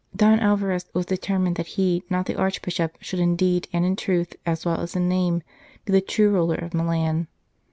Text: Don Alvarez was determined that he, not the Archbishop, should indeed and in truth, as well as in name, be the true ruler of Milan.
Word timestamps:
Don 0.15 0.39
Alvarez 0.39 0.87
was 0.95 1.05
determined 1.05 1.57
that 1.57 1.67
he, 1.77 2.01
not 2.09 2.25
the 2.25 2.35
Archbishop, 2.35 2.97
should 3.01 3.19
indeed 3.19 3.67
and 3.71 3.85
in 3.85 3.95
truth, 3.95 4.33
as 4.47 4.65
well 4.65 4.81
as 4.81 4.95
in 4.95 5.07
name, 5.07 5.43
be 5.85 5.93
the 5.93 6.01
true 6.01 6.31
ruler 6.31 6.55
of 6.55 6.73
Milan. 6.73 7.27